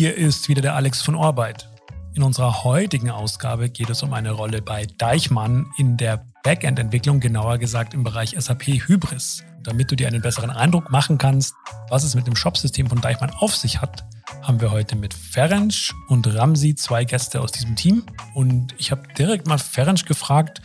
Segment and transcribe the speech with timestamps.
[0.00, 1.68] Hier ist wieder der Alex von Orbeit.
[2.14, 7.58] In unserer heutigen Ausgabe geht es um eine Rolle bei Deichmann in der Backend-Entwicklung, genauer
[7.58, 9.44] gesagt im Bereich SAP Hybris.
[9.62, 11.54] Damit du dir einen besseren Eindruck machen kannst,
[11.90, 14.06] was es mit dem Shop-System von Deichmann auf sich hat,
[14.40, 18.04] haben wir heute mit Ferenc und Ramsi zwei Gäste aus diesem Team.
[18.32, 20.62] Und ich habe direkt mal Ferenc gefragt,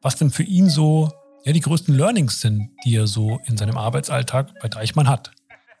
[0.00, 1.10] was denn für ihn so
[1.44, 5.32] ja, die größten Learnings sind, die er so in seinem Arbeitsalltag bei Deichmann hat.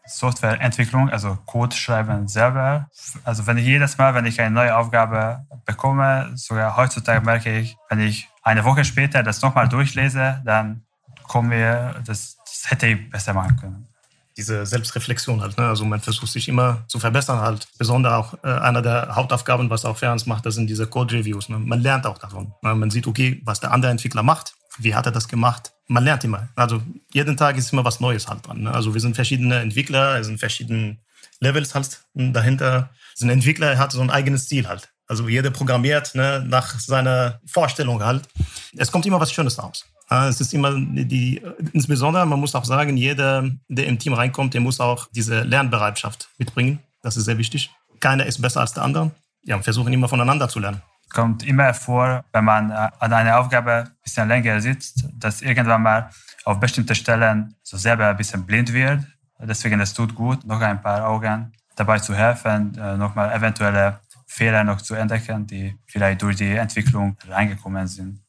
[0.06, 2.88] Softwareentwicklung, also Code schreiben selber.
[3.24, 7.76] Also wenn ich jedes Mal, wenn ich eine neue Aufgabe bekomme, sogar heutzutage merke ich,
[7.88, 10.82] wenn ich eine Woche später das nochmal durchlese, dann
[11.24, 13.88] kommen wir, das, das hätte ich besser machen können
[14.36, 15.56] diese Selbstreflexion halt.
[15.56, 15.66] Ne?
[15.66, 17.68] Also man versucht sich immer zu verbessern halt.
[17.78, 21.48] Besonders auch äh, einer der Hauptaufgaben, was auch Ferns macht, das sind diese Code-Reviews.
[21.48, 21.58] Ne?
[21.58, 22.52] Man lernt auch davon.
[22.62, 22.74] Ne?
[22.74, 25.72] Man sieht, okay, was der andere Entwickler macht, wie hat er das gemacht.
[25.88, 26.48] Man lernt immer.
[26.56, 28.62] Also jeden Tag ist immer was Neues halt dran.
[28.62, 28.72] Ne?
[28.72, 30.98] Also wir sind verschiedene Entwickler, es sind verschiedene
[31.40, 32.90] Levels halt dahinter.
[33.14, 34.90] So ein Entwickler hat so ein eigenes Ziel halt.
[35.06, 38.28] Also jeder programmiert ne, nach seiner Vorstellung halt.
[38.76, 39.84] Es kommt immer was Schönes raus.
[40.08, 44.60] Es ist immer die, insbesondere, man muss auch sagen, jeder, der im Team reinkommt, der
[44.60, 46.78] muss auch diese Lernbereitschaft mitbringen.
[47.02, 47.70] Das ist sehr wichtig.
[48.00, 49.10] Keiner ist besser als der andere.
[49.42, 50.82] Ja, versuchen immer voneinander zu lernen.
[51.12, 55.82] Kommt immer vor, wenn man äh, an einer Aufgabe ein bisschen länger sitzt, dass irgendwann
[55.82, 56.10] mal
[56.44, 59.00] auf bestimmte Stellen so selber ein bisschen blind wird.
[59.38, 64.64] Deswegen es tut gut, noch ein paar Augen dabei zu helfen, äh, nochmal eventuelle Fehler
[64.64, 68.20] noch zu entdecken, die vielleicht durch die Entwicklung reingekommen sind.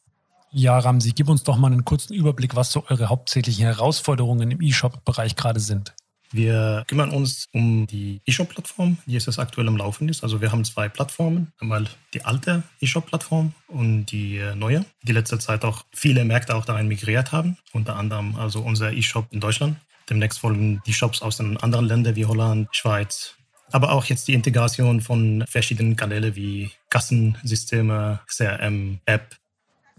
[0.51, 4.61] Ja, Ramsi, gib uns doch mal einen kurzen Überblick, was so eure hauptsächlichen Herausforderungen im
[4.61, 5.93] E-Shop-Bereich gerade sind.
[6.31, 10.23] Wir kümmern uns um die E-Shop-Plattform, die jetzt aktuell am Laufen ist.
[10.23, 11.51] Also wir haben zwei Plattformen.
[11.59, 16.65] Einmal die alte E-Shop-Plattform und die äh, neue, die letzte Zeit auch viele Märkte auch
[16.65, 17.57] darin migriert haben.
[17.73, 19.77] Unter anderem also unser E-Shop in Deutschland.
[20.09, 23.35] Demnächst folgen die Shops aus den anderen Ländern wie Holland, Schweiz.
[23.71, 29.35] Aber auch jetzt die Integration von verschiedenen Kanälen wie Kassensysteme, CRM, App,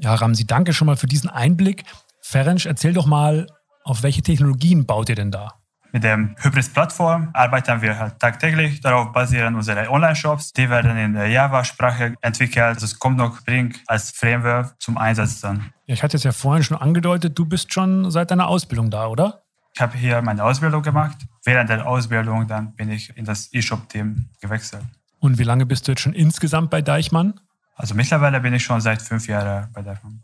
[0.00, 1.82] ja, Ramsi, danke schon mal für diesen Einblick.
[2.20, 3.48] Ferenc, erzähl doch mal,
[3.82, 5.57] auf welche Technologien baut ihr denn da?
[5.92, 8.80] Mit der Hybris-Plattform arbeiten wir halt tagtäglich.
[8.80, 10.52] Darauf basieren unsere Online-Shops.
[10.52, 12.64] Die werden in der Java-Sprache entwickelt.
[12.64, 15.72] Also es kommt noch Brink als Framework zum Einsatz dann.
[15.86, 19.06] Ja, ich hatte es ja vorhin schon angedeutet, du bist schon seit deiner Ausbildung da,
[19.06, 19.42] oder?
[19.74, 21.16] Ich habe hier meine Ausbildung gemacht.
[21.44, 24.82] Während der Ausbildung dann bin ich in das E-Shop-Team gewechselt.
[25.20, 27.40] Und wie lange bist du jetzt schon insgesamt bei Deichmann?
[27.74, 30.18] Also mittlerweile bin ich schon seit fünf Jahren bei Firma.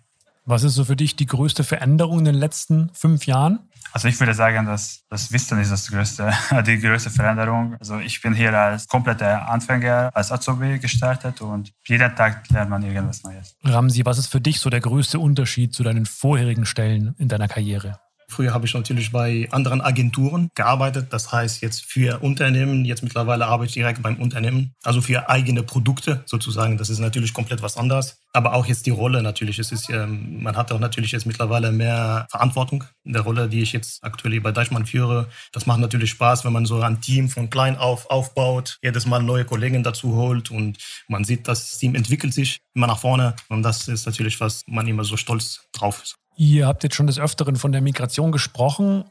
[0.47, 3.61] Was ist so für dich die größte Veränderung in den letzten fünf Jahren?
[3.95, 6.33] Also ich würde sagen, dass das Wissen ist das größte,
[6.67, 7.77] die größte Veränderung.
[7.79, 12.83] Also ich bin hier als kompletter Anfänger, als Azubi gestartet und jeden Tag lernt man
[12.83, 13.57] irgendwas Neues.
[13.63, 17.47] Ramsi, was ist für dich so der größte Unterschied zu deinen vorherigen Stellen in deiner
[17.47, 18.01] Karriere?
[18.35, 21.13] Früher habe ich natürlich bei anderen Agenturen gearbeitet.
[21.13, 22.85] Das heißt jetzt für Unternehmen.
[22.85, 24.75] Jetzt mittlerweile arbeite ich direkt beim Unternehmen.
[24.83, 26.77] Also für eigene Produkte sozusagen.
[26.77, 28.19] Das ist natürlich komplett was anderes.
[28.33, 29.61] Aber auch jetzt die Rolle natürlich.
[29.61, 33.63] Es ist, ähm, man hat auch natürlich jetzt mittlerweile mehr Verantwortung in der Rolle, die
[33.63, 35.29] ich jetzt aktuell bei Deichmann führe.
[35.53, 39.23] Das macht natürlich Spaß, wenn man so ein Team von klein auf aufbaut, jedes Mal
[39.23, 43.37] neue Kollegen dazu holt und man sieht, das Team entwickelt sich immer nach vorne.
[43.49, 46.17] Und das ist natürlich, was man immer so stolz drauf ist.
[46.37, 49.05] Ihr habt jetzt schon des Öfteren von der Migration gesprochen.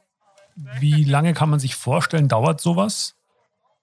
[0.80, 3.16] Wie lange kann man sich vorstellen, dauert sowas?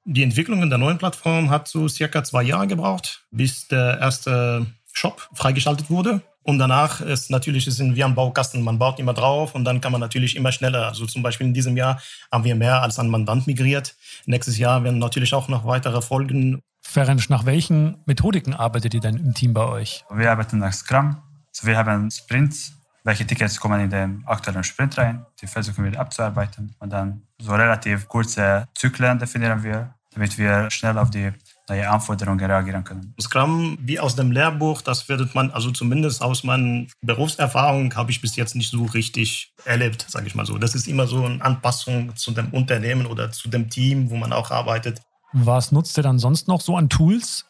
[0.04, 4.66] Die Entwicklung in der neuen Plattform hat so circa zwei Jahre gebraucht, bis der erste
[4.92, 6.22] Shop freigeschaltet wurde.
[6.42, 8.62] Und danach ist natürlich ist wie ein Baukasten.
[8.62, 10.88] Man baut immer drauf und dann kann man natürlich immer schneller.
[10.88, 12.00] Also zum Beispiel in diesem Jahr
[12.32, 13.94] haben wir mehr als ein Mandant migriert.
[14.26, 16.60] Nächstes Jahr werden natürlich auch noch weitere folgen.
[16.80, 20.04] Ferenc, nach welchen Methodiken arbeitet ihr denn im Team bei euch?
[20.10, 21.18] Wir arbeiten nach Scrum.
[21.54, 22.72] Also wir haben Sprints
[23.04, 25.26] welche Tickets kommen in den aktuellen Sprint rein.
[25.40, 26.74] Die versuchen wir abzuarbeiten.
[26.78, 31.32] Und dann so relativ kurze Zyklen definieren wir, damit wir schnell auf die
[31.68, 33.14] neue Anforderungen reagieren können.
[33.20, 38.20] Scrum, wie aus dem Lehrbuch, das wird man, also zumindest aus meiner Berufserfahrung, habe ich
[38.20, 40.58] bis jetzt nicht so richtig erlebt, sage ich mal so.
[40.58, 44.32] Das ist immer so eine Anpassung zu dem Unternehmen oder zu dem Team, wo man
[44.32, 45.00] auch arbeitet.
[45.32, 47.46] Was nutzt ihr dann sonst noch so an Tools?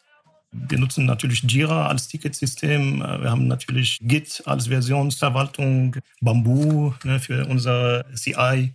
[0.51, 3.01] Wir nutzen natürlich Jira als Ticketsystem.
[3.01, 8.73] Äh, wir haben natürlich Git als Versionsverwaltung, Bamboo ne, für unser CI.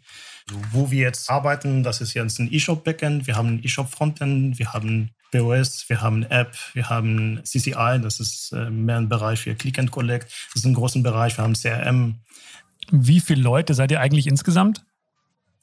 [0.70, 5.10] Wo wir jetzt arbeiten, das ist jetzt ein E-Shop-Backend, wir haben ein E-Shop-Frontend, wir haben
[5.32, 9.78] POS, wir haben App, wir haben CCI, das ist äh, mehr ein Bereich für Click
[9.78, 10.24] and Collect,
[10.54, 12.20] das ist ein großer Bereich, wir haben CRM.
[12.92, 14.84] Wie viele Leute seid ihr eigentlich insgesamt?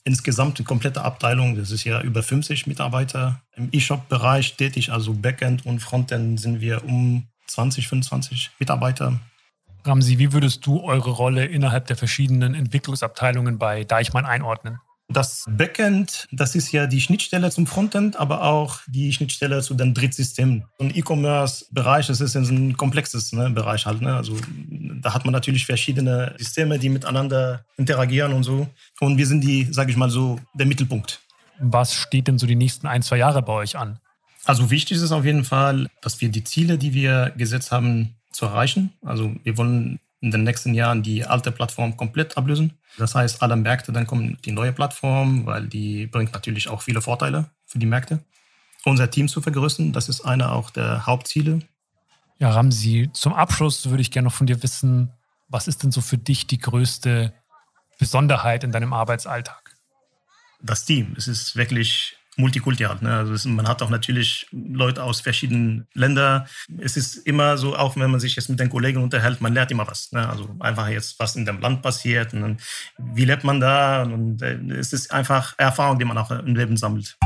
[0.04, 5.66] Insgesamt die komplette Abteilung, das ist ja über 50 Mitarbeiter im E-Shop-Bereich tätig, also Backend
[5.66, 9.20] und Frontend sind wir um 20, 25 Mitarbeiter.
[9.86, 14.80] Ramsi, wie würdest du eure Rolle innerhalb der verschiedenen Entwicklungsabteilungen bei Deichmann einordnen?
[15.10, 19.94] Das Backend, das ist ja die Schnittstelle zum Frontend, aber auch die Schnittstelle zu den
[19.94, 20.66] Drittsystemen.
[20.80, 24.02] So ein E-Commerce-Bereich, das ist ein komplexes ne, Bereich halt.
[24.02, 24.16] Ne?
[24.16, 24.38] Also
[25.04, 28.68] da hat man natürlich verschiedene Systeme, die miteinander interagieren und so.
[29.00, 31.20] Und wir sind die, sage ich mal so, der Mittelpunkt.
[31.60, 34.00] Was steht denn so die nächsten ein, zwei Jahre bei euch an?
[34.46, 38.46] Also wichtig ist auf jeden Fall, dass wir die Ziele, die wir gesetzt haben, zu
[38.46, 38.92] erreichen.
[39.04, 42.74] Also wir wollen in den nächsten Jahren die alte Plattform komplett ablösen.
[42.98, 47.02] Das heißt, alle Märkte, dann kommen die neue Plattform, weil die bringt natürlich auch viele
[47.02, 48.20] Vorteile für die Märkte.
[48.86, 51.60] Unser Team zu vergrößern, das ist einer auch der Hauptziele.
[52.40, 55.12] Ja, Ramsi, zum Abschluss würde ich gerne noch von dir wissen,
[55.48, 57.34] was ist denn so für dich die größte
[58.00, 59.76] Besonderheit in deinem Arbeitsalltag?
[60.62, 61.14] Das Team.
[61.18, 63.02] Es ist wirklich Multikulti hat.
[63.02, 63.16] Ne?
[63.16, 66.48] Also es, man hat auch natürlich Leute aus verschiedenen Ländern.
[66.80, 69.72] Es ist immer so, auch wenn man sich jetzt mit den Kollegen unterhält, man lernt
[69.72, 70.12] immer was.
[70.12, 70.28] Ne?
[70.28, 72.60] Also einfach jetzt, was in dem Land passiert und
[72.98, 74.04] wie lebt man da.
[74.04, 77.18] Und äh, es ist einfach Erfahrung, die man auch im Leben sammelt.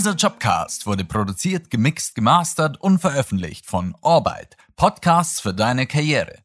[0.00, 4.56] Dieser Jobcast wurde produziert, gemixt, gemastert und veröffentlicht von Orbeit.
[4.74, 6.38] Podcasts für deine Karriere.